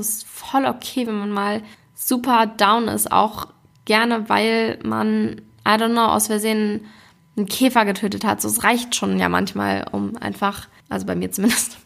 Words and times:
Es 0.00 0.08
ist 0.08 0.26
voll 0.26 0.64
okay, 0.64 1.06
wenn 1.06 1.18
man 1.18 1.30
mal 1.30 1.62
super 1.94 2.46
down 2.46 2.88
ist. 2.88 3.12
Auch 3.12 3.48
gerne, 3.84 4.30
weil 4.30 4.78
man, 4.82 5.42
I 5.68 5.72
don't 5.72 5.92
know, 5.92 6.06
aus 6.06 6.28
Versehen 6.28 6.86
einen 7.36 7.44
Käfer 7.44 7.84
getötet 7.84 8.24
hat. 8.24 8.40
So, 8.40 8.48
es 8.48 8.64
reicht 8.64 8.94
schon 8.94 9.18
ja 9.18 9.28
manchmal, 9.28 9.86
um 9.92 10.16
einfach, 10.16 10.68
also 10.88 11.04
bei 11.04 11.14
mir 11.14 11.30
zumindest. 11.30 11.76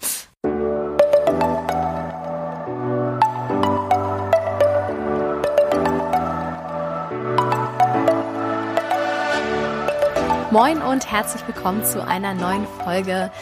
Moin 10.53 10.81
und 10.83 11.11
herzlich 11.11 11.45
willkommen 11.49 11.85
zu 11.85 12.07
einer 12.07 12.33
neuen 12.33 12.65
Folge 12.85 13.33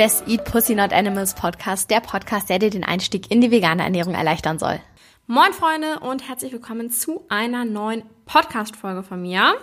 des 0.00 0.22
Eat 0.26 0.46
Pussy 0.46 0.74
Not 0.74 0.94
Animals 0.94 1.34
Podcast, 1.34 1.90
der 1.90 2.00
Podcast, 2.00 2.48
der 2.48 2.58
dir 2.58 2.70
den 2.70 2.84
Einstieg 2.84 3.30
in 3.30 3.42
die 3.42 3.50
vegane 3.50 3.82
Ernährung 3.82 4.14
erleichtern 4.14 4.58
soll. 4.58 4.80
Moin 5.26 5.52
Freunde 5.52 6.00
und 6.00 6.26
herzlich 6.26 6.54
willkommen 6.54 6.88
zu 6.88 7.26
einer 7.28 7.66
neuen 7.66 8.04
Podcast-Folge 8.24 9.02
von 9.02 9.20
mir. 9.20 9.56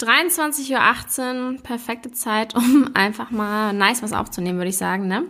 23.18 0.00 0.70
Uhr, 1.52 1.62
perfekte 1.62 2.12
Zeit, 2.12 2.54
um 2.56 2.92
einfach 2.94 3.30
mal 3.30 3.74
nice 3.74 4.02
was 4.02 4.14
aufzunehmen, 4.14 4.56
würde 4.56 4.70
ich 4.70 4.78
sagen, 4.78 5.06
ne? 5.06 5.24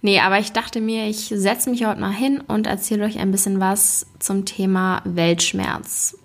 Nee, 0.00 0.18
aber 0.18 0.40
ich 0.40 0.50
dachte 0.50 0.80
mir, 0.80 1.06
ich 1.06 1.26
setze 1.32 1.70
mich 1.70 1.84
heute 1.84 2.00
mal 2.00 2.10
hin 2.10 2.40
und 2.40 2.66
erzähle 2.66 3.04
euch 3.04 3.20
ein 3.20 3.30
bisschen 3.30 3.60
was 3.60 4.08
zum 4.18 4.44
Thema 4.44 5.02
Weltschmerz. 5.04 6.18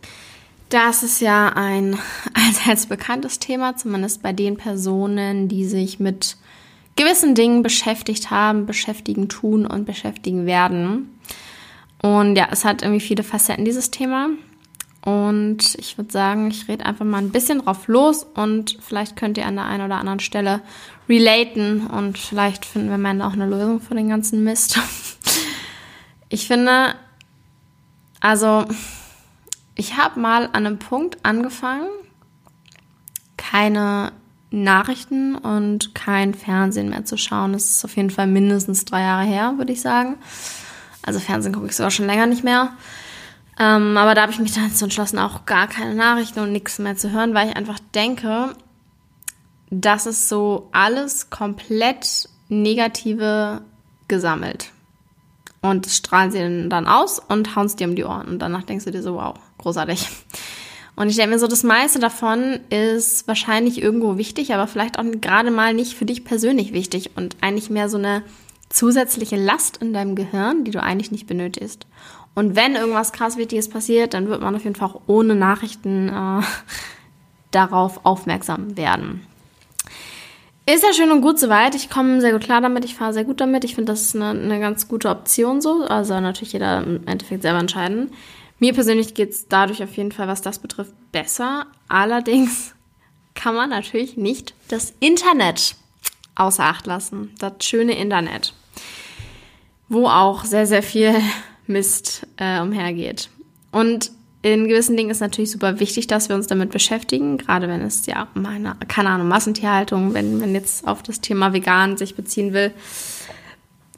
Das 0.69 1.03
ist 1.03 1.21
ja 1.21 1.49
ein 1.49 1.99
allseits 2.33 2.87
bekanntes 2.87 3.37
Thema, 3.37 3.75
zumindest 3.75 4.23
bei 4.23 4.33
den 4.33 4.57
Personen, 4.57 5.47
die 5.49 5.65
sich 5.65 5.99
mit 5.99 6.35
gewissen 6.97 7.35
Dingen 7.35 7.63
beschäftigt 7.63 8.29
haben, 8.29 8.65
beschäftigen 8.65 9.29
tun 9.29 9.65
und 9.65 9.85
beschäftigen 9.85 10.45
werden. 10.45 11.19
Und 12.01 12.35
ja, 12.35 12.49
es 12.51 12.65
hat 12.65 12.81
irgendwie 12.81 12.99
viele 12.99 13.23
Facetten, 13.23 13.65
dieses 13.65 13.91
Thema. 13.91 14.29
Und 15.01 15.75
ich 15.75 15.97
würde 15.97 16.11
sagen, 16.11 16.49
ich 16.51 16.67
rede 16.67 16.85
einfach 16.85 17.05
mal 17.05 17.19
ein 17.19 17.31
bisschen 17.31 17.59
drauf 17.59 17.87
los 17.87 18.25
und 18.35 18.77
vielleicht 18.81 19.15
könnt 19.15 19.37
ihr 19.37 19.45
an 19.45 19.55
der 19.55 19.65
einen 19.65 19.85
oder 19.85 19.99
anderen 19.99 20.19
Stelle 20.19 20.61
relaten 21.07 21.87
und 21.87 22.17
vielleicht 22.17 22.65
finden 22.65 22.89
wir 22.89 22.95
am 22.95 23.05
Ende 23.05 23.25
auch 23.25 23.31
eine 23.31 23.47
Lösung 23.47 23.79
für 23.79 23.95
den 23.95 24.09
ganzen 24.09 24.43
Mist. 24.43 24.79
Ich 26.29 26.45
finde, 26.47 26.93
also 28.19 28.65
ich 29.75 29.95
habe 29.95 30.19
mal 30.19 30.47
an 30.47 30.65
einem 30.65 30.77
Punkt 30.77 31.23
angefangen, 31.23 31.87
keine 33.37 34.11
Nachrichten 34.49 35.35
und 35.35 35.93
kein 35.93 36.33
Fernsehen 36.33 36.89
mehr 36.89 37.05
zu 37.05 37.17
schauen. 37.17 37.53
Das 37.53 37.69
ist 37.69 37.85
auf 37.85 37.95
jeden 37.95 38.09
Fall 38.09 38.27
mindestens 38.27 38.85
drei 38.85 39.01
Jahre 39.01 39.25
her, 39.25 39.53
würde 39.57 39.73
ich 39.73 39.81
sagen. 39.81 40.17
Also 41.01 41.19
Fernsehen 41.19 41.53
gucke 41.53 41.67
ich 41.67 41.75
sogar 41.75 41.91
schon 41.91 42.05
länger 42.05 42.25
nicht 42.25 42.43
mehr. 42.43 42.71
Ähm, 43.59 43.97
aber 43.97 44.13
da 44.13 44.21
habe 44.21 44.31
ich 44.31 44.39
mich 44.39 44.53
dann 44.53 44.69
dazu 44.69 44.85
entschlossen, 44.85 45.19
auch 45.19 45.45
gar 45.45 45.67
keine 45.67 45.95
Nachrichten 45.95 46.39
und 46.39 46.51
nichts 46.51 46.79
mehr 46.79 46.95
zu 46.95 47.11
hören, 47.11 47.33
weil 47.33 47.49
ich 47.49 47.55
einfach 47.55 47.79
denke, 47.95 48.53
das 49.69 50.05
ist 50.05 50.29
so 50.29 50.69
alles 50.71 51.29
komplett 51.29 52.29
Negative 52.49 53.61
gesammelt. 54.07 54.71
Und 55.61 55.87
strahlen 55.87 56.31
sie 56.31 56.69
dann 56.69 56.87
aus 56.87 57.19
und 57.19 57.55
hauen 57.55 57.65
es 57.65 57.75
dir 57.75 57.87
um 57.87 57.95
die 57.95 58.05
Ohren. 58.05 58.27
Und 58.27 58.39
danach 58.39 58.63
denkst 58.63 58.85
du 58.85 58.91
dir 58.91 59.01
so, 59.01 59.15
wow, 59.15 59.35
großartig. 59.57 60.07
Und 60.97 61.09
ich 61.09 61.15
denke 61.15 61.35
mir 61.35 61.39
so, 61.39 61.45
das 61.45 61.61
meiste 61.61 61.99
davon 61.99 62.59
ist 62.71 63.27
wahrscheinlich 63.27 63.81
irgendwo 63.81 64.17
wichtig, 64.17 64.53
aber 64.53 64.65
vielleicht 64.65 64.97
auch 64.97 65.05
gerade 65.21 65.51
mal 65.51 65.75
nicht 65.75 65.93
für 65.93 66.05
dich 66.05 66.25
persönlich 66.25 66.73
wichtig 66.73 67.11
und 67.15 67.37
eigentlich 67.39 67.69
mehr 67.69 67.87
so 67.87 67.99
eine 67.99 68.23
zusätzliche 68.69 69.35
Last 69.35 69.77
in 69.77 69.93
deinem 69.93 70.15
Gehirn, 70.15 70.63
die 70.63 70.71
du 70.71 70.81
eigentlich 70.81 71.11
nicht 71.11 71.27
benötigst. 71.27 71.85
Und 72.33 72.55
wenn 72.55 72.75
irgendwas 72.75 73.13
krass 73.13 73.37
Wichtiges 73.37 73.69
passiert, 73.69 74.15
dann 74.15 74.27
wird 74.27 74.41
man 74.41 74.55
auf 74.55 74.63
jeden 74.63 74.75
Fall 74.75 74.89
auch 74.89 75.01
ohne 75.05 75.35
Nachrichten 75.35 76.09
äh, 76.09 76.41
darauf 77.51 78.03
aufmerksam 78.03 78.75
werden. 78.75 79.21
Ist 80.65 80.83
ja 80.83 80.93
schön 80.93 81.11
und 81.11 81.21
gut 81.21 81.37
soweit. 81.37 81.75
Ich 81.75 81.91
komme 81.91 82.21
sehr 82.21 82.31
gut 82.31 82.41
klar 82.41 82.59
damit. 82.59 82.83
Ich 82.85 82.95
fahre 82.95 83.13
sehr 83.13 83.23
gut 83.23 83.39
damit. 83.39 83.63
Ich 83.63 83.75
finde, 83.75 83.91
das 83.91 84.01
ist 84.01 84.15
eine, 84.15 84.31
eine 84.31 84.59
ganz 84.59 84.87
gute 84.87 85.09
Option 85.09 85.61
so. 85.61 85.83
Also 85.83 86.19
natürlich 86.19 86.53
jeder 86.53 86.83
im 86.83 87.05
Endeffekt 87.05 87.43
selber 87.43 87.59
entscheiden. 87.59 88.09
Mir 88.59 88.73
persönlich 88.73 89.13
geht 89.13 89.31
es 89.31 89.47
dadurch 89.47 89.83
auf 89.83 89.95
jeden 89.97 90.11
Fall, 90.11 90.27
was 90.27 90.41
das 90.41 90.59
betrifft, 90.59 90.93
besser. 91.11 91.67
Allerdings 91.87 92.73
kann 93.35 93.55
man 93.55 93.69
natürlich 93.69 94.17
nicht 94.17 94.53
das 94.67 94.93
Internet 94.99 95.75
außer 96.35 96.63
Acht 96.63 96.87
lassen. 96.87 97.31
Das 97.39 97.53
schöne 97.63 97.97
Internet. 97.97 98.53
Wo 99.89 100.07
auch 100.07 100.43
sehr, 100.43 100.65
sehr 100.65 100.83
viel 100.83 101.15
Mist 101.67 102.25
äh, 102.37 102.61
umhergeht. 102.61 103.29
Und 103.71 104.11
in 104.41 104.67
gewissen 104.67 104.95
Dingen 104.95 105.09
ist 105.09 105.19
natürlich 105.19 105.51
super 105.51 105.79
wichtig, 105.79 106.07
dass 106.07 106.29
wir 106.29 106.35
uns 106.35 106.47
damit 106.47 106.71
beschäftigen, 106.71 107.37
gerade 107.37 107.67
wenn 107.67 107.81
es 107.81 108.05
ja 108.05 108.27
um 108.35 108.45
eine, 108.45 108.75
keine 108.87 109.09
Ahnung, 109.09 109.27
Massentierhaltung, 109.27 110.13
wenn 110.13 110.37
man 110.37 110.53
jetzt 110.53 110.87
auf 110.87 111.03
das 111.03 111.21
Thema 111.21 111.53
vegan 111.53 111.97
sich 111.97 112.15
beziehen 112.15 112.53
will, 112.53 112.71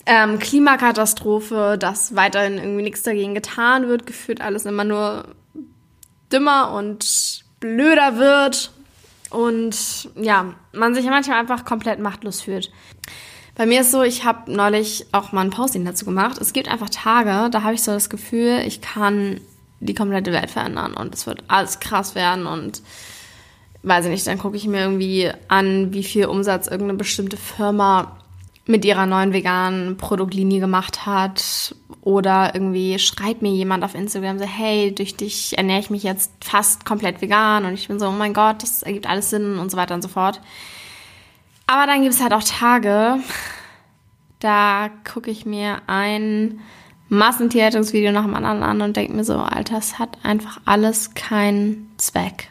ähm, 0.09 0.39
Klimakatastrophe, 0.39 1.77
dass 1.79 2.15
weiterhin 2.15 2.57
irgendwie 2.57 2.81
nichts 2.81 3.03
dagegen 3.03 3.35
getan 3.35 3.87
wird, 3.87 4.07
gefühlt 4.07 4.41
alles 4.41 4.65
immer 4.65 4.83
nur 4.83 5.25
dümmer 6.33 6.71
und 6.71 7.45
blöder 7.59 8.17
wird 8.17 8.71
und 9.29 10.09
ja, 10.15 10.55
man 10.73 10.95
sich 10.95 11.05
manchmal 11.05 11.39
einfach 11.39 11.63
komplett 11.63 11.99
machtlos 11.99 12.41
fühlt. 12.41 12.71
Bei 13.53 13.67
mir 13.67 13.81
ist 13.81 13.91
so, 13.91 14.01
ich 14.01 14.25
habe 14.25 14.51
neulich 14.51 15.05
auch 15.11 15.31
mal 15.31 15.41
ein 15.41 15.51
Posting 15.51 15.85
dazu 15.85 16.05
gemacht. 16.05 16.39
Es 16.41 16.53
gibt 16.53 16.69
einfach 16.69 16.89
Tage, 16.89 17.51
da 17.51 17.61
habe 17.61 17.75
ich 17.75 17.83
so 17.83 17.91
das 17.91 18.09
Gefühl, 18.09 18.63
ich 18.65 18.81
kann 18.81 19.39
die 19.79 19.93
komplette 19.93 20.33
Welt 20.33 20.49
verändern 20.49 20.95
und 20.95 21.13
es 21.13 21.27
wird 21.27 21.43
alles 21.49 21.79
krass 21.79 22.15
werden 22.15 22.47
und 22.47 22.81
weiß 23.83 24.05
ich 24.05 24.11
nicht, 24.11 24.25
dann 24.25 24.39
gucke 24.39 24.57
ich 24.57 24.65
mir 24.65 24.81
irgendwie 24.81 25.29
an, 25.49 25.93
wie 25.93 26.03
viel 26.03 26.25
Umsatz 26.25 26.65
irgendeine 26.65 26.97
bestimmte 26.97 27.37
Firma 27.37 28.17
mit 28.69 28.85
ihrer 28.85 29.07
neuen 29.07 29.33
veganen 29.33 29.97
Produktlinie 29.97 30.59
gemacht 30.59 31.07
hat. 31.07 31.73
Oder 32.01 32.53
irgendwie 32.53 32.99
schreibt 32.99 33.41
mir 33.41 33.51
jemand 33.51 33.83
auf 33.83 33.95
Instagram 33.95 34.37
so, 34.37 34.45
hey, 34.45 34.93
durch 34.93 35.17
dich 35.17 35.57
ernähre 35.57 35.79
ich 35.79 35.89
mich 35.89 36.03
jetzt 36.03 36.31
fast 36.43 36.85
komplett 36.85 37.19
vegan. 37.19 37.65
Und 37.65 37.73
ich 37.73 37.87
bin 37.87 37.99
so, 37.99 38.07
oh 38.07 38.11
mein 38.11 38.35
Gott, 38.35 38.61
das 38.61 38.83
ergibt 38.83 39.09
alles 39.09 39.31
Sinn 39.31 39.57
und 39.57 39.71
so 39.71 39.77
weiter 39.77 39.95
und 39.95 40.03
so 40.03 40.07
fort. 40.07 40.39
Aber 41.65 41.87
dann 41.87 42.03
gibt 42.03 42.13
es 42.13 42.21
halt 42.21 42.31
auch 42.31 42.43
Tage, 42.43 43.17
da 44.37 44.91
gucke 45.11 45.31
ich 45.31 45.47
mir 45.47 45.81
ein 45.87 46.59
Massentierhaltungsvideo 47.09 48.11
nach 48.11 48.25
dem 48.25 48.35
anderen 48.35 48.61
an 48.61 48.81
und 48.81 48.95
denke 48.95 49.13
mir 49.13 49.23
so, 49.23 49.37
Alter, 49.37 49.79
es 49.79 49.97
hat 49.97 50.19
einfach 50.21 50.61
alles 50.65 51.15
keinen 51.15 51.91
Zweck. 51.97 52.49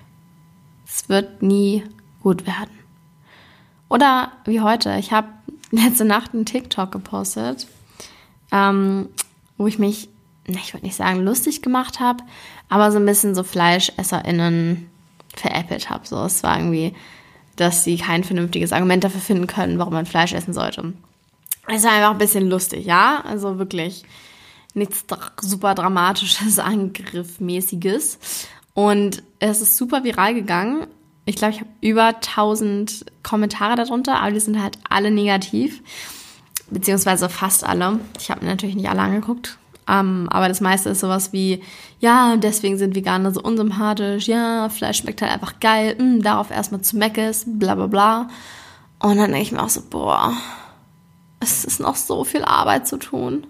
Es 0.85 1.09
wird 1.09 1.43
nie 1.43 1.85
gut 2.25 2.45
werden. 2.45 2.77
Oder 3.89 4.33
wie 4.47 4.61
heute, 4.61 4.97
ich 4.99 5.13
habe 5.13 5.29
letzte 5.71 6.05
Nacht 6.05 6.35
einen 6.35 6.47
TikTok 6.47 6.93
gepostet, 6.93 7.67
ähm, 8.53 9.09
wo 9.57 9.67
ich 9.67 9.79
mich, 9.79 10.09
ich 10.47 10.73
würde 10.73 10.87
nicht 10.87 10.97
sagen 10.97 11.23
lustig 11.25 11.63
gemacht 11.63 12.01
habe, 12.01 12.25
aber 12.69 12.91
so 12.93 12.99
ein 12.99 13.07
bisschen 13.07 13.35
so 13.35 13.43
FleischesserInnen 13.43 14.89
veräppelt 15.35 15.91
habe. 15.91 16.07
So, 16.07 16.23
es 16.25 16.43
war 16.43 16.59
irgendwie, 16.59 16.95
dass 17.57 17.85
sie 17.85 17.97
kein 17.97 18.25
vernünftiges 18.25 18.73
Argument 18.73 19.05
dafür 19.05 19.21
finden 19.21 19.47
können, 19.47 19.79
warum 19.79 19.93
man 19.93 20.07
Fleisch 20.07 20.33
essen 20.33 20.53
sollte. 20.55 20.93
Es 21.67 21.85
war 21.85 21.93
einfach 21.93 22.13
ein 22.13 22.19
bisschen 22.19 22.49
lustig, 22.49 22.87
ja? 22.87 23.23
Also 23.25 23.59
wirklich 23.59 24.05
nichts 24.75 25.05
super 25.41 25.75
dramatisches, 25.75 26.59
Angriffmäßiges. 26.59 28.19
Und 28.75 29.23
es 29.39 29.61
ist 29.61 29.77
super 29.77 30.05
viral 30.05 30.35
gegangen. 30.35 30.87
Ich 31.29 31.37
glaube, 31.37 31.53
ich 31.53 31.61
habe 31.61 31.71
über 31.83 32.07
1000 32.07 33.05
Kommentare 33.23 33.77
darunter, 33.77 34.19
aber 34.19 34.31
die 34.31 34.41
sind 34.41 34.63
halt 34.63 34.79
alle 34.89 35.11
negativ. 35.11 35.83
Beziehungsweise 36.71 37.29
fast 37.29 37.65
alle. 37.65 38.01
Ich 38.19 38.31
habe 38.31 38.43
mir 38.43 38.51
natürlich 38.51 38.77
nicht 38.77 38.89
alle 38.89 39.03
angeguckt. 39.03 39.59
Um, 39.87 40.29
aber 40.31 40.49
das 40.49 40.63
meiste 40.63 40.91
ist 40.91 41.01
sowas 41.01 41.33
wie, 41.33 41.63
ja, 42.01 42.37
deswegen 42.37 42.79
sind 42.79 42.95
Veganer 42.95 43.33
so 43.33 43.43
unsympathisch, 43.43 44.27
ja, 44.27 44.69
Fleisch 44.69 44.99
schmeckt 44.99 45.23
halt 45.23 45.33
einfach 45.33 45.61
geil, 45.61 45.97
mh, 45.99 46.05
hm, 46.05 46.23
darauf 46.23 46.51
erstmal 46.51 46.83
zu 46.83 46.99
Meckes, 46.99 47.45
bla 47.47 47.75
bla 47.75 47.87
bla. 47.87 48.29
Und 48.99 49.17
dann 49.17 49.31
denke 49.31 49.43
ich 49.43 49.53
mir 49.53 49.63
auch 49.63 49.71
so, 49.71 49.83
boah, 49.89 50.35
es 51.41 51.65
ist 51.65 51.81
noch 51.81 51.97
so 51.97 52.25
viel 52.25 52.45
Arbeit 52.45 52.87
zu 52.89 52.99
tun. 52.99 53.47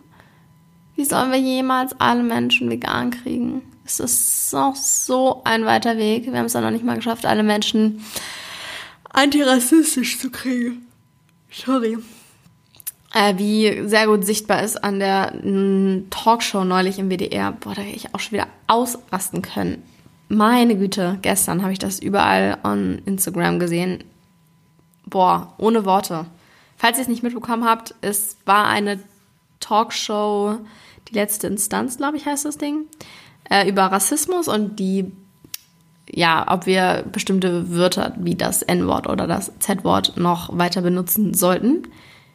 Wie 0.95 1.05
sollen 1.05 1.31
wir 1.31 1.39
jemals 1.39 1.99
alle 2.01 2.23
Menschen 2.25 2.71
vegan 2.71 3.11
kriegen? 3.11 3.63
Es 3.89 4.01
ist 4.01 4.53
noch 4.53 4.77
so 4.77 5.41
ein 5.45 5.65
weiter 5.65 5.97
Weg. 5.97 6.27
Wir 6.27 6.39
haben 6.39 6.45
es 6.45 6.53
ja 6.53 6.61
noch 6.61 6.71
nicht 6.71 6.85
mal 6.85 6.97
geschafft, 6.97 7.25
alle 7.25 7.43
Menschen 7.43 8.05
antirassistisch 9.11 10.19
zu 10.19 10.31
kriegen. 10.31 10.87
Sorry. 11.51 11.97
Äh, 13.15 13.39
wie 13.39 13.89
sehr 13.89 14.07
gut 14.07 14.27
sichtbar 14.27 14.63
ist 14.63 14.85
an 14.85 14.99
der 14.99 15.33
mm, 15.43 16.11
Talkshow 16.11 16.65
neulich 16.65 16.99
im 16.99 17.09
WDR. 17.09 17.53
Boah, 17.53 17.75
da 17.75 17.81
hätte 17.81 17.97
ich 17.97 18.15
auch 18.15 18.21
schon 18.21 18.33
wieder 18.33 18.49
ausrasten 18.67 19.41
können. 19.41 19.83
Meine 20.29 20.77
Güte, 20.77 21.19
gestern 21.23 21.63
habe 21.63 21.73
ich 21.73 21.79
das 21.79 21.99
überall 21.99 22.59
on 22.65 23.01
Instagram 23.07 23.59
gesehen. 23.59 24.05
Boah, 25.07 25.55
ohne 25.57 25.87
Worte. 25.87 26.27
Falls 26.77 26.99
ihr 26.99 27.03
es 27.03 27.09
nicht 27.09 27.23
mitbekommen 27.23 27.65
habt, 27.65 27.95
es 28.03 28.37
war 28.45 28.67
eine 28.67 29.01
Talkshow 29.61 30.59
die 31.09 31.15
letzte 31.15 31.47
Instanz, 31.47 31.97
glaube 31.97 32.19
ich, 32.19 32.27
heißt 32.27 32.45
das 32.45 32.59
Ding, 32.59 32.85
äh, 33.51 33.69
über 33.69 33.83
Rassismus 33.85 34.49
und 34.49 34.79
die, 34.79 35.13
ja, 36.09 36.47
ob 36.49 36.65
wir 36.67 37.05
bestimmte 37.11 37.71
Wörter 37.71 38.15
wie 38.19 38.35
das 38.35 38.63
N-Wort 38.63 39.09
oder 39.09 39.27
das 39.27 39.53
Z-Wort 39.59 40.17
noch 40.17 40.57
weiter 40.57 40.83
benutzen 40.83 41.35
sollten. 41.35 41.89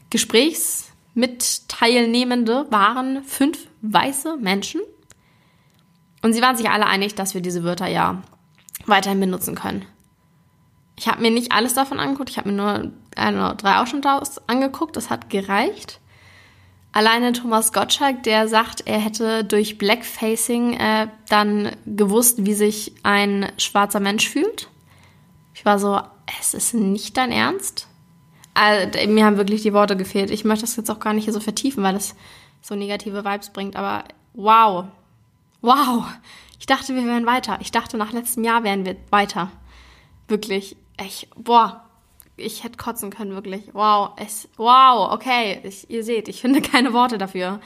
Gesprächsmitteilnehmende 0.10 2.68
waren 2.70 3.24
fünf 3.24 3.68
weiße 3.82 4.38
Menschen. 4.38 4.82
Und 6.22 6.34
sie 6.34 6.42
waren 6.42 6.56
sich 6.56 6.70
alle 6.70 6.88
einig, 6.88 7.16
dass 7.16 7.34
wir 7.34 7.42
diese 7.42 7.64
Wörter 7.64 7.88
ja 7.88 8.22
weiterhin 8.86 9.20
benutzen 9.20 9.56
können. 9.56 9.86
Ich 10.96 11.08
habe 11.08 11.22
mir 11.22 11.32
nicht 11.32 11.52
alles 11.52 11.74
davon 11.74 12.00
angeguckt, 12.00 12.30
ich 12.30 12.38
habe 12.38 12.50
mir 12.50 12.56
nur 12.56 12.92
eine, 13.16 13.56
drei 13.56 13.78
Ausschnitte 13.78 14.22
angeguckt, 14.48 14.96
das 14.96 15.10
hat 15.10 15.30
gereicht. 15.30 16.00
Alleine 16.94 17.34
Thomas 17.34 17.74
Gottschalk, 17.74 18.22
der 18.22 18.48
sagt, 18.48 18.86
er 18.86 19.00
hätte 19.00 19.44
durch 19.44 19.80
Blackfacing 19.80 20.76
äh, 20.76 21.08
dann 21.28 21.72
gewusst, 21.88 22.46
wie 22.46 22.54
sich 22.54 22.94
ein 23.02 23.52
schwarzer 23.58 24.00
Mensch 24.00 24.30
fühlt. 24.30 24.70
Ich 25.56 25.66
war 25.66 25.80
so, 25.80 26.00
es 26.40 26.54
ist 26.54 26.76
nicht 26.76 27.18
dein 27.18 27.32
Ernst? 27.32 27.88
Also, 28.54 29.08
mir 29.08 29.26
haben 29.26 29.38
wirklich 29.38 29.64
die 29.64 29.74
Worte 29.74 29.98
gefehlt. 29.98 30.30
Ich 30.30 30.46
möchte 30.46 30.66
das 30.66 30.76
jetzt 30.76 30.92
auch 30.92 31.00
gar 31.00 31.14
nicht 31.14 31.24
hier 31.24 31.34
so 31.34 31.40
vertiefen, 31.40 31.84
weil 31.84 31.96
das 31.96 32.16
so 32.62 32.76
negative 32.76 33.26
Vibes 33.26 33.50
bringt. 33.50 33.76
Aber 33.76 34.04
wow, 34.36 34.86
wow. 35.62 36.06
Ich 36.60 36.68
dachte, 36.68 36.94
wir 36.94 37.06
wären 37.06 37.26
weiter. 37.26 37.58
Ich 37.60 37.72
dachte, 37.72 37.98
nach 37.98 38.14
letztem 38.14 38.44
Jahr 38.44 38.64
wären 38.64 38.86
wir 38.86 38.96
weiter. 39.10 39.52
Wirklich. 40.28 40.78
Echt, 40.98 41.28
boah, 41.36 41.90
ich 42.38 42.64
hätte 42.64 42.78
kotzen 42.78 43.10
können, 43.10 43.32
wirklich. 43.32 43.70
Wow, 43.74 44.12
es, 44.18 44.48
wow, 44.58 45.12
okay, 45.12 45.60
ich, 45.64 45.90
ihr 45.90 46.04
seht, 46.04 46.28
ich 46.28 46.42
finde 46.42 46.62
keine 46.72 46.94
Worte 46.94 47.18
dafür. 47.18 47.60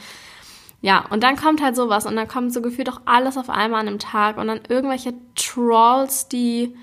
Ja, 0.80 1.04
und 1.10 1.22
dann 1.22 1.36
kommt 1.36 1.60
halt 1.60 1.74
sowas 1.74 2.06
und 2.06 2.14
dann 2.14 2.28
kommt 2.28 2.52
so 2.52 2.62
gefühlt 2.62 2.88
auch 2.88 3.00
alles 3.04 3.36
auf 3.36 3.50
einmal 3.50 3.80
an 3.80 3.88
einem 3.88 3.98
Tag 3.98 4.36
und 4.36 4.46
dann 4.46 4.60
irgendwelche 4.68 5.12
Trolls, 5.34 6.28
die 6.28 6.76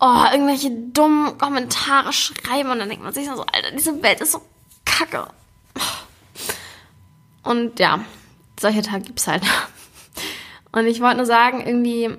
oh, 0.00 0.24
irgendwelche 0.32 0.70
dummen 0.70 1.38
Kommentare 1.38 2.12
schreiben 2.12 2.70
und 2.70 2.80
dann 2.80 2.88
denkt 2.88 3.04
man 3.04 3.12
sich 3.12 3.26
so, 3.26 3.44
Alter, 3.44 3.70
diese 3.72 4.02
Welt 4.02 4.20
ist 4.20 4.32
so 4.32 4.42
kacke. 4.84 5.28
Und 7.42 7.78
ja, 7.78 8.00
solche 8.58 8.82
Tage 8.82 9.04
gibt's 9.04 9.28
halt. 9.28 9.42
Und 10.72 10.86
ich 10.86 11.00
wollte 11.00 11.18
nur 11.18 11.26
sagen, 11.26 11.64
irgendwie, 11.64 12.10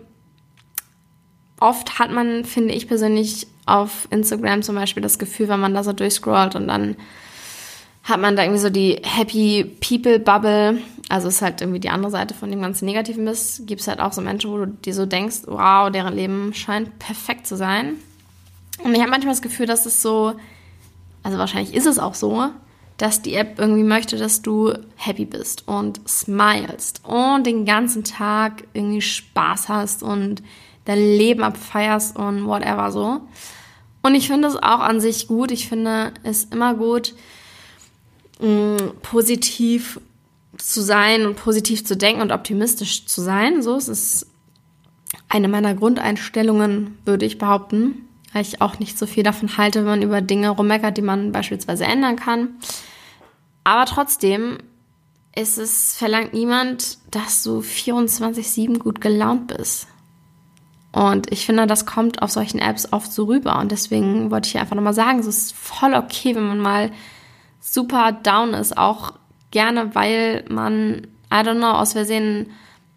oft 1.60 2.00
hat 2.00 2.12
man, 2.12 2.46
finde 2.46 2.74
ich 2.74 2.88
persönlich, 2.88 3.48
auf 3.68 4.08
Instagram 4.10 4.64
zum 4.64 4.76
Beispiel 4.76 5.04
das 5.04 5.20
Gefühl, 5.20 5.50
wenn 5.50 5.60
man 5.60 5.74
da 5.74 5.84
so 5.84 5.94
durchscrollt 5.94 6.56
und 6.56 6.68
dann 6.68 6.96
hat 8.04 8.22
man 8.22 8.38
da 8.38 8.44
irgendwie 8.44 8.62
so 8.62 8.70
die 8.70 9.02
Happy 9.04 9.66
People 9.82 10.20
Bubble. 10.20 10.78
Also 11.10 11.28
ist 11.28 11.42
halt 11.42 11.62
irgendwie 11.62 11.80
die 11.80 11.90
andere 11.90 12.12
Seite 12.12 12.34
von 12.34 12.50
dem 12.50 12.62
ganzen 12.62 12.86
Negativen 12.86 13.26
Mist. 13.26 13.68
Gibt 13.68 13.82
es 13.82 13.88
halt 13.88 14.00
auch 14.00 14.14
so 14.14 14.22
Menschen, 14.22 14.52
wo 14.52 14.58
du 14.60 14.68
dir 14.68 14.94
so 14.94 15.06
denkst, 15.06 15.42
wow, 15.46 15.92
deren 15.92 16.16
Leben 16.16 16.54
scheint 16.54 16.98
perfekt 17.00 17.48
zu 17.48 17.58
sein. 17.58 17.96
Und 18.84 18.94
ich 18.94 19.02
habe 19.02 19.10
manchmal 19.10 19.34
das 19.34 19.42
Gefühl, 19.42 19.66
dass 19.66 19.86
es 19.86 20.02
so, 20.02 20.36
also 21.24 21.38
wahrscheinlich 21.38 21.74
ist 21.74 21.86
es 21.86 22.00
auch 22.00 22.14
so, 22.14 22.50
dass 22.98 23.22
die 23.22 23.36
App 23.36 23.60
irgendwie 23.60 23.84
möchte, 23.84 24.18
dass 24.18 24.42
du 24.42 24.74
happy 24.96 25.26
bist 25.26 25.68
und 25.68 26.00
smilest 26.08 27.04
und 27.06 27.46
den 27.46 27.66
ganzen 27.66 28.04
Tag 28.04 28.64
irgendwie 28.74 29.02
Spaß 29.02 29.70
hast 29.70 30.02
und 30.04 30.42
dein 30.88 31.00
Leben 31.00 31.44
abfeierst 31.44 32.16
und 32.16 32.46
whatever 32.46 32.92
so. 32.92 33.22
Und 34.02 34.16
ich 34.16 34.28
finde 34.28 34.48
es 34.48 34.56
auch 34.56 34.80
an 34.80 35.02
sich 35.02 35.28
gut. 35.28 35.52
Ich 35.52 35.68
finde 35.68 36.14
es 36.24 36.46
immer 36.46 36.74
gut, 36.76 37.14
mh, 38.40 38.94
positiv 39.02 40.00
zu 40.58 40.82
sein 40.82 41.26
und 41.26 41.36
positiv 41.36 41.86
zu 41.86 41.98
denken 41.98 42.22
und 42.22 42.32
optimistisch 42.32 43.06
zu 43.06 43.22
sein. 43.22 43.62
So 43.62 43.76
es 43.76 43.90
ist 43.90 44.28
eine 45.28 45.50
meiner 45.50 45.76
Grundeinstellungen, 45.76 46.98
würde 47.04 47.26
ich 47.26 47.38
behaupten, 47.38 48.08
weil 48.32 48.44
ich 48.44 48.62
auch 48.62 48.80
nicht 48.80 48.98
so 48.98 49.06
viel 49.06 49.24
davon 49.24 49.58
halte, 49.58 49.80
wenn 49.80 50.00
man 50.00 50.02
über 50.02 50.22
Dinge 50.22 50.52
rummeckert, 50.52 50.98
die 50.98 51.02
man 51.02 51.34
beispielsweise 51.34 51.84
ändern 51.84 52.16
kann. 52.16 52.56
Aber 53.66 53.86
trotzdem 53.86 54.60
ist 55.36 55.58
es, 55.58 55.98
verlangt 55.98 56.34
niemand, 56.34 56.98
dass 57.12 57.44
du 57.44 57.60
24-7 57.60 58.80
gut 58.80 59.02
gelaunt 59.02 59.48
bist. 59.48 59.88
Und 60.98 61.32
ich 61.32 61.46
finde, 61.46 61.68
das 61.68 61.86
kommt 61.86 62.24
auf 62.24 62.32
solchen 62.32 62.58
Apps 62.58 62.92
oft 62.92 63.14
so 63.14 63.26
rüber. 63.26 63.60
Und 63.60 63.72
deswegen 63.72 64.32
wollte 64.32 64.48
ich 64.48 64.54
hier 64.54 64.62
einfach 64.62 64.76
nochmal 64.76 64.96
sagen, 64.96 65.20
es 65.20 65.28
ist 65.28 65.54
voll 65.56 65.94
okay, 65.94 66.36
wenn 66.36 66.48
man 66.48 66.58
mal 66.58 66.92
super 67.60 68.14
down 68.14 68.56
ist. 68.56 68.80
Auch 68.80 69.14
gerne, 69.52 69.94
weil 69.94 70.44
man, 70.50 71.06
I 71.32 71.36
don't 71.36 71.60
know, 71.60 71.70
aus 71.70 71.94
Versehen 71.94 72.50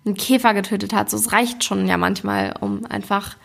einen 0.07 0.15
Käfer 0.15 0.55
getötet 0.55 0.95
hat. 0.95 1.11
So, 1.11 1.19
es 1.19 1.33
reicht 1.33 1.63
schon 1.63 1.87
ja 1.87 1.99
manchmal, 1.99 2.55
um 2.59 2.87
einfach, 2.87 3.37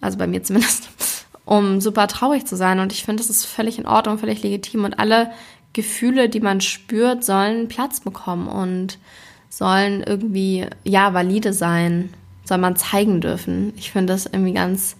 also 0.00 0.18
bei 0.18 0.26
mir 0.26 0.42
zumindest, 0.42 0.88
um 1.44 1.80
super 1.80 2.08
traurig 2.08 2.46
zu 2.46 2.56
sein. 2.56 2.80
Und 2.80 2.92
ich 2.92 3.04
finde, 3.04 3.22
das 3.22 3.30
ist 3.30 3.44
völlig 3.44 3.78
in 3.78 3.86
Ordnung, 3.86 4.18
völlig 4.18 4.42
legitim. 4.42 4.86
Und 4.86 4.98
alle 4.98 5.30
Gefühle, 5.72 6.28
die 6.28 6.40
man 6.40 6.60
spürt, 6.60 7.22
sollen 7.22 7.68
Platz 7.68 8.00
bekommen 8.00 8.48
und 8.48 8.98
sollen 9.48 10.02
irgendwie, 10.02 10.66
ja, 10.82 11.14
valide 11.14 11.52
sein 11.52 12.12
soll 12.48 12.58
man 12.58 12.76
zeigen 12.76 13.20
dürfen. 13.20 13.72
Ich 13.76 13.92
finde 13.92 14.14
das 14.14 14.26
irgendwie 14.26 14.54
ganz 14.54 14.96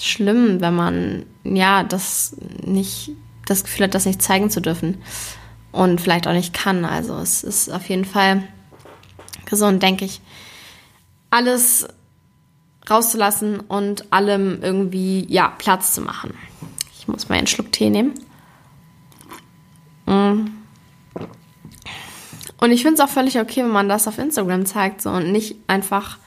schlimm, 0.00 0.60
wenn 0.60 0.74
man 0.74 1.24
ja 1.44 1.84
das 1.84 2.36
nicht 2.64 3.12
das 3.46 3.64
Gefühl 3.64 3.84
hat, 3.84 3.94
das 3.94 4.06
nicht 4.06 4.20
zeigen 4.20 4.50
zu 4.50 4.60
dürfen 4.60 4.98
und 5.72 6.00
vielleicht 6.00 6.26
auch 6.26 6.32
nicht 6.32 6.52
kann. 6.52 6.84
Also 6.84 7.16
es 7.18 7.44
ist 7.44 7.70
auf 7.70 7.88
jeden 7.88 8.04
Fall 8.04 8.42
gesund, 9.46 9.82
denke 9.82 10.04
ich, 10.04 10.20
alles 11.30 11.86
rauszulassen 12.90 13.60
und 13.60 14.12
allem 14.12 14.62
irgendwie 14.62 15.26
ja 15.28 15.48
Platz 15.48 15.94
zu 15.94 16.00
machen. 16.00 16.34
Ich 16.98 17.06
muss 17.06 17.28
mal 17.28 17.36
einen 17.36 17.46
Schluck 17.46 17.70
Tee 17.70 17.90
nehmen. 17.90 18.14
Mm. 20.06 20.55
Und 22.58 22.70
ich 22.70 22.82
finde 22.82 22.94
es 22.94 23.00
auch 23.00 23.12
völlig 23.12 23.38
okay, 23.38 23.62
wenn 23.62 23.70
man 23.70 23.88
das 23.88 24.08
auf 24.08 24.18
Instagram 24.18 24.66
zeigt 24.66 25.02
so, 25.02 25.10
und 25.10 25.30
nicht 25.32 25.56
einfach, 25.66 26.18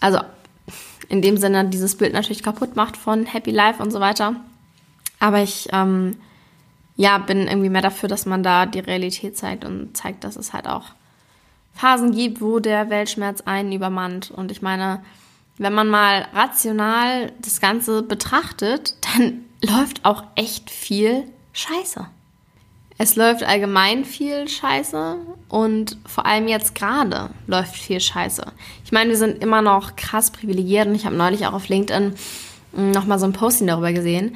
also 0.00 0.18
in 1.08 1.22
dem 1.22 1.36
Sinne 1.36 1.64
dieses 1.66 1.96
Bild 1.96 2.12
natürlich 2.12 2.42
kaputt 2.42 2.76
macht 2.76 2.96
von 2.96 3.24
Happy 3.24 3.50
Life 3.50 3.82
und 3.82 3.90
so 3.90 4.00
weiter. 4.00 4.36
Aber 5.20 5.42
ich, 5.42 5.68
ähm, 5.72 6.16
ja, 6.96 7.18
bin 7.18 7.46
irgendwie 7.46 7.70
mehr 7.70 7.82
dafür, 7.82 8.08
dass 8.08 8.26
man 8.26 8.42
da 8.42 8.66
die 8.66 8.80
Realität 8.80 9.36
zeigt 9.36 9.64
und 9.64 9.96
zeigt, 9.96 10.24
dass 10.24 10.36
es 10.36 10.52
halt 10.52 10.66
auch 10.66 10.90
Phasen 11.72 12.12
gibt, 12.12 12.40
wo 12.40 12.58
der 12.58 12.90
Weltschmerz 12.90 13.40
einen 13.42 13.72
übermannt. 13.72 14.30
Und 14.32 14.50
ich 14.50 14.62
meine, 14.62 15.02
wenn 15.58 15.72
man 15.72 15.88
mal 15.88 16.26
rational 16.34 17.32
das 17.40 17.60
Ganze 17.60 18.02
betrachtet, 18.02 18.94
dann 19.14 19.44
läuft 19.62 20.04
auch 20.04 20.24
echt 20.34 20.70
viel 20.70 21.24
Scheiße. 21.52 22.06
Es 23.00 23.14
läuft 23.14 23.44
allgemein 23.44 24.04
viel 24.04 24.48
Scheiße 24.48 25.16
und 25.48 25.96
vor 26.04 26.26
allem 26.26 26.48
jetzt 26.48 26.74
gerade 26.74 27.30
läuft 27.46 27.76
viel 27.76 28.00
Scheiße. 28.00 28.44
Ich 28.84 28.90
meine, 28.90 29.10
wir 29.10 29.16
sind 29.16 29.40
immer 29.40 29.62
noch 29.62 29.94
krass 29.94 30.32
privilegiert 30.32 30.88
und 30.88 30.96
ich 30.96 31.06
habe 31.06 31.14
neulich 31.14 31.46
auch 31.46 31.52
auf 31.52 31.68
LinkedIn 31.68 32.14
hm, 32.74 32.90
nochmal 32.90 33.20
so 33.20 33.26
ein 33.26 33.32
Posting 33.32 33.68
darüber 33.68 33.92
gesehen, 33.92 34.34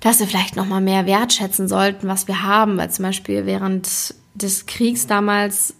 dass 0.00 0.20
wir 0.20 0.26
vielleicht 0.26 0.56
nochmal 0.56 0.82
mehr 0.82 1.06
wertschätzen 1.06 1.68
sollten, 1.68 2.06
was 2.06 2.28
wir 2.28 2.42
haben, 2.42 2.76
weil 2.76 2.90
zum 2.90 3.06
Beispiel 3.06 3.46
während 3.46 4.14
des 4.34 4.66
Kriegs 4.66 5.06
damals 5.06 5.74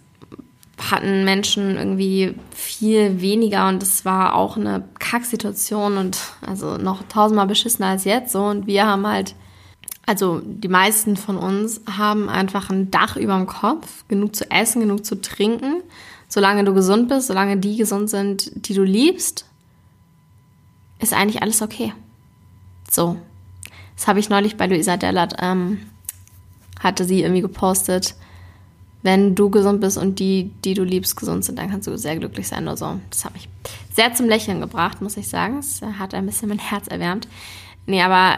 hatten 0.89 1.23
Menschen 1.23 1.77
irgendwie 1.77 2.33
viel 2.49 3.21
weniger 3.21 3.67
und 3.67 3.83
es 3.83 4.05
war 4.05 4.33
auch 4.33 4.57
eine 4.57 4.83
Kacksituation 4.97 5.97
und 5.97 6.17
also 6.41 6.77
noch 6.77 7.03
tausendmal 7.03 7.45
beschissener 7.45 7.89
als 7.89 8.05
jetzt 8.05 8.31
so 8.31 8.43
und 8.45 8.65
wir 8.65 8.87
haben 8.87 9.05
halt 9.05 9.35
also 10.11 10.41
die 10.43 10.67
meisten 10.67 11.15
von 11.15 11.37
uns 11.37 11.79
haben 11.89 12.27
einfach 12.27 12.69
ein 12.69 12.91
Dach 12.91 13.15
über 13.15 13.37
dem 13.37 13.47
Kopf, 13.47 14.03
genug 14.09 14.35
zu 14.35 14.51
essen, 14.51 14.81
genug 14.81 15.05
zu 15.05 15.21
trinken. 15.21 15.83
Solange 16.27 16.65
du 16.65 16.73
gesund 16.73 17.07
bist, 17.07 17.27
solange 17.27 17.55
die 17.55 17.77
gesund 17.77 18.09
sind, 18.09 18.51
die 18.67 18.73
du 18.73 18.83
liebst, 18.83 19.45
ist 20.99 21.13
eigentlich 21.13 21.41
alles 21.41 21.61
okay. 21.61 21.93
So. 22.89 23.15
Das 23.95 24.05
habe 24.07 24.19
ich 24.19 24.27
neulich 24.27 24.57
bei 24.57 24.67
Luisa 24.67 24.97
Dellert, 24.97 25.35
ähm, 25.39 25.79
hatte 26.81 27.05
sie 27.05 27.21
irgendwie 27.21 27.41
gepostet. 27.41 28.15
Wenn 29.03 29.33
du 29.33 29.49
gesund 29.49 29.79
bist 29.79 29.97
und 29.97 30.19
die, 30.19 30.51
die 30.65 30.73
du 30.73 30.83
liebst, 30.83 31.15
gesund 31.15 31.45
sind, 31.45 31.57
dann 31.57 31.69
kannst 31.69 31.87
du 31.87 31.97
sehr 31.97 32.17
glücklich 32.17 32.49
sein 32.49 32.63
oder 32.63 32.75
so. 32.75 32.99
Das 33.11 33.23
hat 33.23 33.33
mich 33.33 33.47
sehr 33.93 34.13
zum 34.13 34.27
Lächeln 34.27 34.59
gebracht, 34.59 35.01
muss 35.01 35.15
ich 35.15 35.29
sagen. 35.29 35.59
Es 35.59 35.81
hat 35.81 36.13
ein 36.13 36.25
bisschen 36.25 36.49
mein 36.49 36.59
Herz 36.59 36.87
erwärmt. 36.87 37.29
Nee, 37.85 38.01
aber 38.01 38.35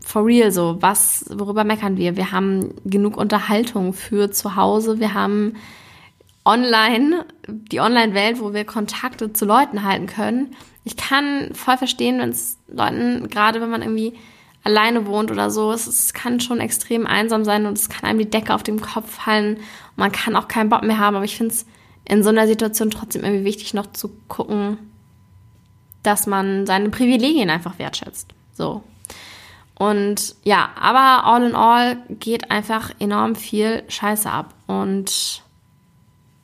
for 0.00 0.26
real 0.26 0.50
so, 0.50 0.76
was, 0.80 1.24
worüber 1.30 1.64
meckern 1.64 1.96
wir? 1.96 2.16
Wir 2.16 2.32
haben 2.32 2.74
genug 2.84 3.16
Unterhaltung 3.16 3.92
für 3.92 4.30
zu 4.30 4.56
Hause, 4.56 5.00
wir 5.00 5.14
haben 5.14 5.54
online, 6.44 7.26
die 7.46 7.80
Online-Welt, 7.80 8.40
wo 8.40 8.52
wir 8.52 8.64
Kontakte 8.64 9.32
zu 9.32 9.44
Leuten 9.44 9.84
halten 9.84 10.06
können. 10.06 10.56
Ich 10.84 10.96
kann 10.96 11.50
voll 11.54 11.76
verstehen, 11.76 12.18
wenn 12.18 12.30
es 12.30 12.58
Leuten, 12.68 13.28
gerade 13.28 13.60
wenn 13.60 13.70
man 13.70 13.82
irgendwie 13.82 14.14
alleine 14.62 15.06
wohnt 15.06 15.30
oder 15.30 15.50
so, 15.50 15.72
es, 15.72 15.86
es 15.86 16.12
kann 16.12 16.40
schon 16.40 16.60
extrem 16.60 17.06
einsam 17.06 17.44
sein 17.44 17.66
und 17.66 17.78
es 17.78 17.88
kann 17.88 18.08
einem 18.08 18.18
die 18.18 18.30
Decke 18.30 18.54
auf 18.54 18.62
dem 18.62 18.80
Kopf 18.80 19.10
fallen 19.10 19.56
und 19.56 19.96
man 19.96 20.12
kann 20.12 20.36
auch 20.36 20.48
keinen 20.48 20.70
Bock 20.70 20.82
mehr 20.82 20.98
haben. 20.98 21.16
Aber 21.16 21.24
ich 21.24 21.36
finde 21.36 21.54
es 21.54 21.66
in 22.04 22.22
so 22.22 22.30
einer 22.30 22.46
Situation 22.46 22.90
trotzdem 22.90 23.24
irgendwie 23.24 23.44
wichtig, 23.44 23.74
noch 23.74 23.92
zu 23.92 24.10
gucken, 24.28 24.78
dass 26.02 26.26
man 26.26 26.66
seine 26.66 26.90
Privilegien 26.90 27.50
einfach 27.50 27.78
wertschätzt. 27.78 28.34
So. 28.52 28.82
Und 29.80 30.34
ja, 30.44 30.68
aber 30.78 31.24
all 31.24 31.42
in 31.42 31.54
all 31.54 31.96
geht 32.10 32.50
einfach 32.50 32.90
enorm 32.98 33.34
viel 33.34 33.82
Scheiße 33.88 34.30
ab. 34.30 34.52
Und 34.66 35.42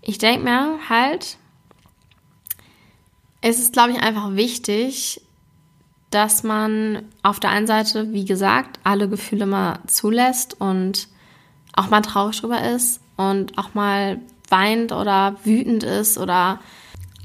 ich 0.00 0.16
denke 0.16 0.45
mir 0.45 0.78
halt, 0.88 1.37
es 3.43 3.59
ist, 3.59 3.75
glaube 3.75 3.90
ich, 3.90 4.00
einfach 4.00 4.37
wichtig, 4.37 5.21
dass 6.09 6.45
man 6.45 7.02
auf 7.23 7.38
der 7.38 7.50
einen 7.50 7.66
Seite, 7.66 8.11
wie 8.14 8.25
gesagt, 8.25 8.81
alle 8.85 9.07
Gefühle 9.07 9.45
mal 9.45 9.81
zulässt 9.87 10.59
und 10.59 11.09
auch 11.75 11.90
mal 11.90 12.00
traurig 12.00 12.40
drüber 12.40 12.62
ist 12.62 13.02
und 13.19 13.59
auch 13.59 13.75
mal 13.75 14.19
weint 14.49 14.93
oder 14.93 15.37
wütend 15.45 15.83
ist 15.83 16.16
oder 16.16 16.59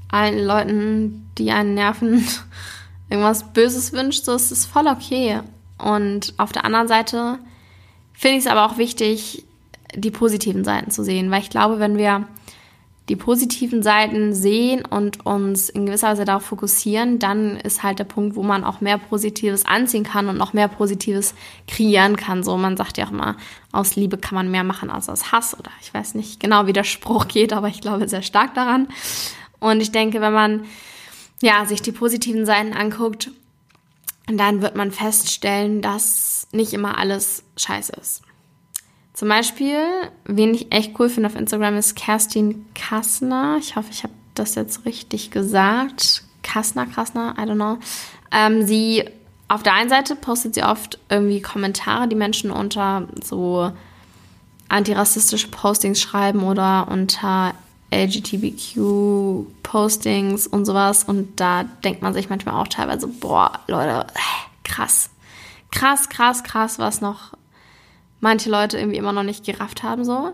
allen 0.10 0.46
Leuten, 0.46 1.32
die 1.38 1.52
einen 1.52 1.74
nerven, 1.74 2.28
irgendwas 3.10 3.54
Böses 3.54 3.94
wünscht, 3.94 4.26
so 4.26 4.36
ist 4.36 4.52
es 4.52 4.66
voll 4.66 4.88
okay. 4.88 5.40
Und 5.82 6.34
auf 6.38 6.52
der 6.52 6.66
anderen 6.66 6.88
Seite 6.88 7.40
finde 8.14 8.38
ich 8.38 8.46
es 8.46 8.52
aber 8.52 8.66
auch 8.66 8.78
wichtig, 8.78 9.46
die 9.96 10.12
positiven 10.12 10.64
Seiten 10.64 10.92
zu 10.92 11.04
sehen, 11.04 11.32
weil 11.32 11.42
ich 11.42 11.50
glaube, 11.50 11.80
wenn 11.80 11.98
wir 11.98 12.28
die 13.10 13.16
positiven 13.16 13.84
Seiten 13.84 14.34
sehen 14.34 14.86
und 14.86 15.26
uns 15.26 15.70
in 15.70 15.86
gewisser 15.86 16.10
Weise 16.10 16.24
darauf 16.24 16.44
fokussieren, 16.44 17.20
dann 17.20 17.58
ist 17.58 17.84
halt 17.84 18.00
der 18.00 18.06
Punkt, 18.06 18.38
wo 18.38 18.44
man 18.44 18.64
auch 18.64 18.80
mehr 18.80 18.98
Positives 18.98 19.66
anziehen 19.66 20.04
kann 20.04 20.30
und 20.30 20.38
noch 20.38 20.54
mehr 20.54 20.70
Positives 20.70 21.34
kreieren 21.68 22.16
kann. 22.16 22.44
So, 22.44 22.56
man 22.58 22.78
sagt 22.78 22.98
ja 22.98 23.06
auch 23.06 23.12
immer, 23.12 23.36
aus 23.74 23.96
Liebe 23.96 24.18
kann 24.18 24.36
man 24.36 24.50
mehr 24.50 24.64
machen 24.64 24.90
als 24.90 25.10
aus 25.10 25.32
Hass 25.32 25.60
oder 25.60 25.72
ich 25.82 25.94
weiß 25.94 26.14
nicht 26.16 26.40
genau, 26.40 26.68
wie 26.68 26.74
der 26.74 26.84
Spruch 26.84 27.28
geht, 27.28 27.52
aber 27.54 27.68
ich 27.68 27.82
glaube 27.82 28.08
sehr 28.08 28.22
stark 28.22 28.54
daran. 28.54 28.88
Und 29.60 29.82
ich 29.82 29.92
denke, 29.92 30.22
wenn 30.22 30.34
man 30.34 30.64
ja 31.42 31.66
sich 31.66 31.82
die 31.82 31.92
positiven 31.92 32.46
Seiten 32.46 32.72
anguckt, 32.72 33.32
dann 34.28 34.62
wird 34.62 34.76
man 34.76 34.92
feststellen, 34.92 35.82
dass 35.82 36.48
nicht 36.52 36.74
immer 36.74 36.98
alles 36.98 37.44
scheiße 37.58 37.94
ist. 38.00 38.22
Zum 39.14 39.28
Beispiel, 39.28 39.78
wen 40.26 40.54
ich 40.54 40.72
echt 40.72 40.98
cool 41.00 41.10
finde 41.10 41.28
auf 41.28 41.36
Instagram, 41.36 41.78
ist 41.78 41.96
Kerstin 41.96 42.66
Kassner. 42.74 43.58
Ich 43.60 43.76
hoffe, 43.76 43.90
ich 43.92 44.04
habe 44.04 44.14
das 44.36 44.56
jetzt 44.56 44.86
richtig 44.86 45.32
gesagt. 45.32 46.24
Kassner, 46.44 46.88
Kassner, 46.88 47.36
I 47.38 47.42
don't 47.42 47.56
know. 47.56 47.78
Ähm, 48.32 48.66
sie, 48.66 49.04
auf 49.48 49.64
der 49.64 49.74
einen 49.74 49.90
Seite 49.90 50.16
postet 50.16 50.56
sie 50.56 50.64
oft 50.64 50.98
irgendwie 51.10 51.42
Kommentare, 51.42 52.08
die 52.08 52.16
Menschen 52.16 52.52
unter 52.52 53.08
so 53.22 53.72
antirassistische 54.70 55.50
Postings 55.50 56.00
schreiben 56.00 56.44
oder 56.44 56.88
unter 56.90 57.54
LGBTQ-Postings 57.92 60.48
und 60.48 60.66
sowas. 60.66 61.04
Und 61.04 61.40
da 61.40 61.64
denkt 61.64 62.02
man 62.02 62.14
sich 62.14 62.30
manchmal 62.30 62.56
auch 62.56 62.68
teilweise, 62.68 63.08
boah, 63.08 63.60
Leute, 63.68 64.08
krass. 64.64 65.12
Krass, 65.72 66.10
krass, 66.10 66.44
krass, 66.44 66.80
was 66.80 67.02
noch 67.02 67.34
manche 68.20 68.50
Leute 68.50 68.78
irgendwie 68.78 68.98
immer 68.98 69.14
noch 69.14 69.24
nicht 69.24 69.46
gerafft 69.46 69.84
haben 69.84 70.04
so. 70.06 70.34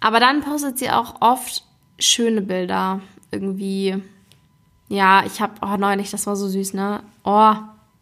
Aber 0.00 0.20
dann 0.20 0.42
postet 0.42 0.78
sie 0.78 0.90
auch 0.90 1.20
oft 1.20 1.64
schöne 1.98 2.42
Bilder 2.42 3.00
irgendwie. 3.30 4.02
Ja, 4.88 5.24
ich 5.24 5.40
habe 5.40 5.54
oh 5.62 5.76
neulich, 5.78 6.10
das 6.10 6.26
war 6.26 6.36
so 6.36 6.48
süß, 6.48 6.74
ne? 6.74 7.02
Oh, 7.24 7.54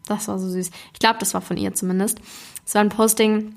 das 0.05 0.27
war 0.27 0.37
so 0.37 0.49
süß. 0.49 0.69
Ich 0.91 0.99
glaube, 0.99 1.19
das 1.19 1.33
war 1.33 1.39
von 1.41 1.55
ihr 1.57 1.73
zumindest. 1.73 2.19
Es 2.65 2.75
war 2.75 2.81
ein 2.81 2.89
Posting, 2.89 3.55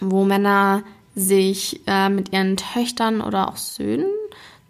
wo 0.00 0.24
Männer 0.24 0.84
sich 1.16 1.80
äh, 1.86 2.08
mit 2.08 2.32
ihren 2.32 2.56
Töchtern 2.56 3.20
oder 3.20 3.48
auch 3.48 3.56
Söhnen 3.56 4.06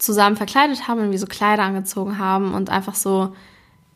zusammen 0.00 0.36
verkleidet 0.36 0.88
haben 0.88 1.00
und 1.00 1.12
wie 1.12 1.18
so 1.18 1.26
Kleider 1.26 1.62
angezogen 1.62 2.18
haben 2.18 2.54
und 2.54 2.70
einfach 2.70 2.94
so 2.94 3.32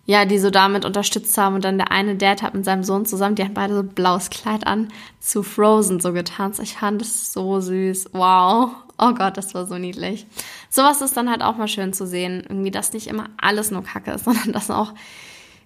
ja, 0.07 0.27
die 0.27 0.39
so 0.39 0.51
damit 0.51 0.85
unterstützt 0.85 1.37
haben. 1.39 1.55
Und 1.55 1.65
dann 1.65 1.79
der 1.79 1.91
eine 1.91 2.17
Dad 2.17 2.43
hat 2.43 2.55
mit 2.55 2.65
seinem 2.65 2.85
Sohn 2.85 3.07
zusammen, 3.07 3.37
die 3.37 3.43
hatten 3.43 3.55
beide 3.55 3.75
so 3.75 3.83
blaues 3.83 4.31
Kleid 4.31 4.67
an, 4.67 4.89
zu 5.21 5.43
Frozen 5.43 6.01
so 6.01 6.13
getanzt. 6.13 6.61
Ich 6.61 6.75
fand 6.75 7.01
es 7.03 7.33
so 7.33 7.61
süß. 7.61 8.11
Wow. 8.13 8.71
Oh 8.99 9.13
Gott, 9.13 9.37
das 9.37 9.55
war 9.55 9.67
so 9.67 9.77
niedlich. 9.77 10.27
Sowas 10.69 11.01
ist 11.01 11.17
dann 11.17 11.31
halt 11.31 11.43
auch 11.43 11.57
mal 11.57 11.69
schön 11.69 11.93
zu 11.93 12.07
sehen. 12.07 12.45
Irgendwie, 12.49 12.71
dass 12.71 12.93
nicht 12.93 13.07
immer 13.07 13.29
alles 13.39 13.71
nur 13.71 13.83
Kacke 13.83 14.13
ist, 14.13 14.25
sondern 14.27 14.53
dass 14.53 14.65
es 14.65 14.71
auch 14.71 14.93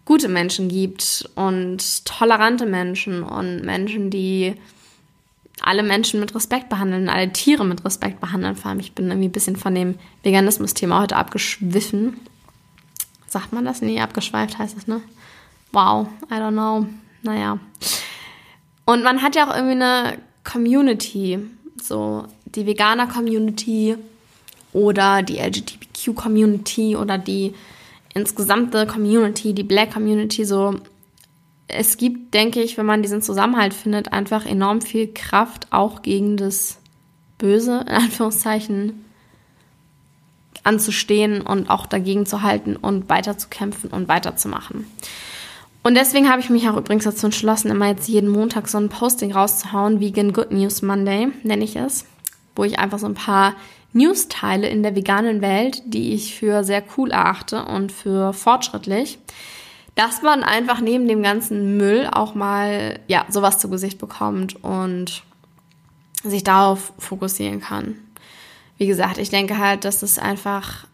gute 0.05 0.29
Menschen 0.29 0.69
gibt 0.69 1.29
und 1.35 2.07
tolerante 2.07 2.65
Menschen 2.65 3.23
und 3.23 3.63
Menschen, 3.63 4.09
die 4.09 4.55
alle 5.63 5.83
Menschen 5.83 6.21
mit 6.21 6.35
Respekt 6.35 6.69
behandeln, 6.69 7.09
alle 7.09 7.33
Tiere 7.33 7.65
mit 7.65 7.85
Respekt 7.85 8.21
behandeln. 8.21 8.57
Vor 8.57 8.71
allem, 8.71 8.81
ich 8.81 8.93
bin 8.93 9.07
irgendwie 9.09 9.29
ein 9.29 9.33
bisschen 9.33 9.57
von 9.57 9.75
dem 9.75 9.97
Veganismus-Thema 10.23 11.03
heute 11.03 11.17
abgeschwiffen. 11.17 12.19
Sagt 13.27 13.53
man 13.53 13.65
das? 13.65 13.83
Nee, 13.83 14.01
abgeschweift 14.01 14.59
heißt 14.59 14.77
es, 14.77 14.87
ne? 14.87 15.01
Wow, 15.73 16.09
I 16.31 16.35
don't 16.35 16.53
know. 16.53 16.87
Naja. 17.23 17.59
Und 18.85 19.03
man 19.03 19.23
hat 19.23 19.37
ja 19.37 19.49
auch 19.49 19.55
irgendwie 19.55 19.75
eine 19.75 20.19
Community, 20.45 21.39
so 21.83 22.27
die 22.47 22.65
Veganer-Community 22.65 23.97
oder 24.73 25.23
die 25.23 25.39
LGBTQ-Community 25.39 26.97
oder 26.97 27.19
die 27.19 27.55
insgesamte 28.15 28.87
Community, 28.87 29.53
die 29.53 29.63
Black 29.63 29.93
Community, 29.93 30.45
so. 30.45 30.77
Es 31.69 31.97
gibt, 31.99 32.35
denke 32.35 32.63
ich, 32.63 32.79
wenn 32.79 32.87
man 32.87 33.03
diesen 33.03 33.23
Zusammenhalt 33.23 33.75
findet, 33.75 34.13
einfach 34.13 34.47
enorm 34.47 34.81
viel 34.81 35.13
Kraft 35.13 35.69
auch 35.71 36.03
gegen 36.03 36.37
das 36.37 36.79
Böse, 37.37 37.85
in 37.87 37.95
Anführungszeichen, 37.95 39.05
anzustehen 40.65 41.41
und 41.41 41.71
auch 41.71 41.87
dagegen 41.87 42.27
zu 42.27 42.43
halten 42.43 42.77
und 42.77 43.09
weiterzukämpfen 43.09 43.91
und 43.91 44.09
weiterzumachen. 44.09 44.87
Und 45.83 45.95
deswegen 45.95 46.29
habe 46.29 46.41
ich 46.41 46.51
mich 46.51 46.69
auch 46.69 46.77
übrigens 46.77 47.05
dazu 47.05 47.27
entschlossen, 47.27 47.71
immer 47.71 47.89
jetzt 47.89 48.09
jeden 48.09 48.29
Montag 48.29 48.69
so 48.69 48.79
ein 48.79 48.89
Posting 48.89 49.33
rauszuhauen, 49.33 50.01
Vegan 50.01 50.33
Good 50.33 50.51
News 50.51 50.83
Monday 50.83 51.29
nenne 51.45 51.65
ich 51.65 51.77
es, 51.77 52.05
wo 52.57 52.65
ich 52.65 52.79
einfach 52.79 52.99
so 52.99 53.07
ein 53.07 53.15
paar 53.15 53.55
News 53.93 54.29
teile 54.29 54.69
in 54.69 54.83
der 54.83 54.95
veganen 54.95 55.41
Welt, 55.41 55.83
die 55.87 56.13
ich 56.13 56.35
für 56.35 56.65
sehr 56.65 56.83
cool 56.97 57.11
erachte 57.11 57.65
und 57.65 57.91
für 57.91 58.33
fortschrittlich, 58.33 59.19
dass 59.99 60.23
man 60.23 60.43
einfach 60.43 60.81
neben 60.81 61.09
dem 61.09 61.23
ganzen 61.23 61.77
Müll 61.77 62.09
auch 62.11 62.35
mal 62.35 63.01
ja 63.09 63.27
sowas 63.29 63.59
zu 63.59 63.69
Gesicht 63.69 63.99
bekommt 63.99 64.63
und 64.65 65.23
sich 66.23 66.45
darauf 66.45 66.93
fokussieren 66.99 67.61
kann 67.61 67.97
wie 68.79 68.87
gesagt, 68.87 69.19
ich 69.19 69.29
denke 69.29 69.59
halt, 69.59 69.85
dass 69.85 70.03
es 70.03 70.19
einfach 70.19 70.87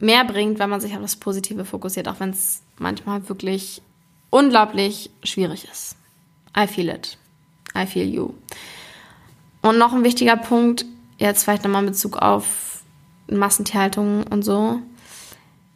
mehr 0.00 0.24
bringt, 0.24 0.58
wenn 0.58 0.68
man 0.68 0.80
sich 0.80 0.94
auf 0.94 1.00
das 1.00 1.16
Positive 1.16 1.64
fokussiert, 1.64 2.08
auch 2.08 2.20
wenn 2.20 2.30
es 2.30 2.62
manchmal 2.78 3.28
wirklich 3.28 3.80
unglaublich 4.30 5.10
schwierig 5.22 5.66
ist. 5.72 5.96
I 6.56 6.66
feel 6.66 6.88
it. 6.88 7.16
I 7.76 7.86
feel 7.86 8.06
you. 8.06 8.34
Und 9.62 9.78
noch 9.78 9.92
ein 9.92 10.04
wichtiger 10.04 10.36
Punkt, 10.36 10.84
jetzt 11.16 11.44
vielleicht 11.44 11.64
nochmal 11.64 11.82
in 11.82 11.90
Bezug 11.90 12.16
auf 12.16 12.82
Massentierhaltung 13.30 14.24
und 14.24 14.42
so. 14.42 14.80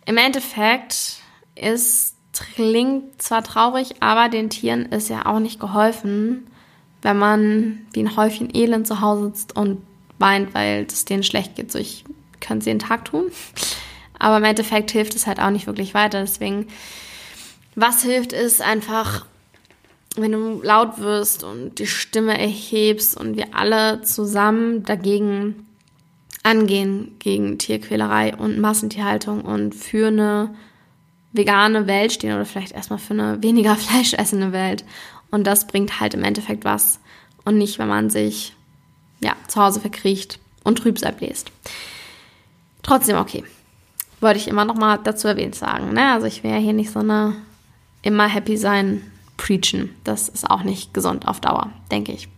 Im 0.04 0.16
Endeffekt 0.16 1.18
ist, 1.54 2.16
klingt 2.32 3.20
zwar 3.20 3.42
traurig, 3.42 3.96
aber 4.00 4.28
den 4.28 4.50
Tieren 4.50 4.86
ist 4.86 5.08
ja 5.08 5.26
auch 5.26 5.38
nicht 5.38 5.60
geholfen, 5.60 6.46
wenn 7.02 7.18
man 7.18 7.86
wie 7.92 8.00
ein 8.00 8.16
Häufchen 8.16 8.54
Elend 8.54 8.86
zu 8.86 9.00
Hause 9.00 9.26
sitzt 9.26 9.56
und 9.56 9.82
weint, 10.18 10.54
weil 10.54 10.86
es 10.88 11.04
denen 11.04 11.24
schlecht 11.24 11.56
geht. 11.56 11.72
So, 11.72 11.78
ich 11.78 12.04
könnte 12.40 12.60
es 12.60 12.66
jeden 12.66 12.78
Tag 12.78 13.04
tun. 13.04 13.30
Aber 14.18 14.36
im 14.38 14.44
Endeffekt 14.44 14.92
hilft 14.92 15.14
es 15.14 15.26
halt 15.26 15.40
auch 15.40 15.50
nicht 15.50 15.66
wirklich 15.66 15.94
weiter. 15.94 16.20
Deswegen, 16.20 16.68
was 17.74 18.02
hilft, 18.02 18.32
ist 18.32 18.62
einfach, 18.62 19.26
wenn 20.16 20.32
du 20.32 20.60
laut 20.62 20.98
wirst 20.98 21.42
und 21.42 21.78
die 21.78 21.86
Stimme 21.86 22.38
erhebst 22.38 23.18
und 23.18 23.36
wir 23.36 23.54
alle 23.54 24.02
zusammen 24.02 24.84
dagegen 24.84 25.66
angehen, 26.44 27.16
gegen 27.18 27.58
Tierquälerei 27.58 28.34
und 28.36 28.58
Massentierhaltung 28.58 29.42
und 29.42 29.74
für 29.74 30.08
eine 30.08 30.54
vegane 31.32 31.86
Welt 31.86 32.12
stehen 32.12 32.34
oder 32.34 32.44
vielleicht 32.44 32.72
erstmal 32.72 32.98
für 32.98 33.14
eine 33.14 33.42
weniger 33.42 33.76
fleischessende 33.76 34.52
Welt. 34.52 34.84
Und 35.30 35.46
das 35.46 35.66
bringt 35.66 36.00
halt 36.00 36.14
im 36.14 36.24
Endeffekt 36.24 36.64
was. 36.64 37.00
Und 37.44 37.58
nicht, 37.58 37.78
wenn 37.78 37.88
man 37.88 38.10
sich 38.10 38.54
ja, 39.20 39.34
zu 39.48 39.60
Hause 39.60 39.80
verkriecht 39.80 40.38
und 40.64 40.78
Trübsal 40.78 41.12
bläst. 41.12 41.50
Trotzdem 42.82 43.16
okay. 43.16 43.44
Wollte 44.20 44.38
ich 44.38 44.48
immer 44.48 44.64
noch 44.64 44.76
mal 44.76 44.98
dazu 45.02 45.26
erwähnt 45.26 45.54
sagen. 45.54 45.92
Ne? 45.92 46.12
Also 46.12 46.26
ich 46.26 46.44
wäre 46.44 46.60
hier 46.60 46.72
nicht 46.72 46.90
so 46.90 47.00
eine 47.00 47.34
immer 48.02 48.28
happy 48.28 48.56
sein 48.56 49.02
preachen. 49.36 49.94
Das 50.04 50.28
ist 50.28 50.48
auch 50.48 50.62
nicht 50.62 50.94
gesund 50.94 51.26
auf 51.26 51.40
Dauer, 51.40 51.72
denke 51.90 52.12
ich. 52.12 52.28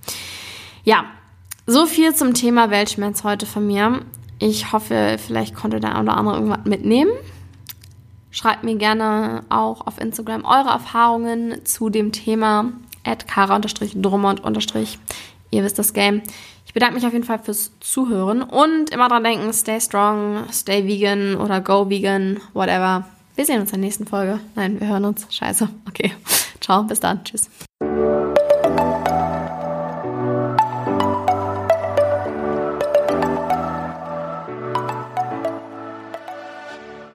Ja, 0.85 1.05
so 1.67 1.87
viel 1.87 2.15
zum 2.15 2.35
Thema 2.35 2.71
Weltschmerz 2.71 3.25
heute 3.25 3.47
von 3.47 3.67
mir. 3.67 4.01
Ich 4.39 4.73
hoffe, 4.73 5.17
vielleicht 5.19 5.55
konnte 5.55 5.81
der 5.81 5.95
eine 5.95 6.03
oder 6.03 6.17
andere 6.17 6.37
irgendwas 6.37 6.65
mitnehmen. 6.65 7.11
Schreibt 8.35 8.65
mir 8.65 8.75
gerne 8.75 9.45
auch 9.49 9.87
auf 9.87 10.01
Instagram 10.01 10.45
eure 10.45 10.71
Erfahrungen 10.71 11.65
zu 11.65 11.89
dem 11.89 12.11
Thema 12.11 12.73
at 13.05 13.29
kara-drummond- 13.29 14.43
Ihr 15.53 15.63
wisst 15.63 15.79
das 15.79 15.93
Game. 15.93 16.21
Ich 16.67 16.75
bedanke 16.75 16.97
mich 16.97 17.07
auf 17.07 17.13
jeden 17.13 17.25
Fall 17.25 17.39
fürs 17.39 17.71
Zuhören 17.79 18.43
und 18.43 18.91
immer 18.91 19.09
dran 19.09 19.23
denken, 19.23 19.53
stay 19.53 19.81
strong, 19.81 20.47
stay 20.53 20.85
vegan 20.85 21.37
oder 21.37 21.61
go 21.61 21.89
vegan, 21.89 22.41
whatever. 22.55 23.05
Wir 23.37 23.47
sehen 23.47 23.61
uns 23.61 23.71
in 23.71 23.81
der 23.81 23.87
nächsten 23.87 24.07
Folge. 24.09 24.41
Nein, 24.57 24.81
wir 24.81 24.89
hören 24.89 25.05
uns. 25.05 25.33
Scheiße. 25.33 25.69
Okay. 25.89 26.13
Ciao, 26.61 26.83
bis 26.83 26.99
dann. 26.99 27.23
Tschüss. 27.23 27.49